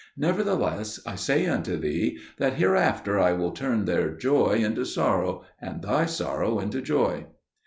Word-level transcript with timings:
Nevertheless 0.17 0.99
I 1.05 1.13
say 1.13 1.45
unto 1.45 1.77
thee, 1.77 2.17
that 2.37 2.53
hereafter 2.55 3.19
I 3.19 3.33
will 3.33 3.51
turn 3.51 3.85
their 3.85 4.09
joy 4.09 4.53
into 4.53 4.83
sorrow, 4.83 5.43
and 5.61 5.83
thy 5.83 6.07
sorrow 6.07 6.57
into 6.57 6.81
joy." 6.81 7.27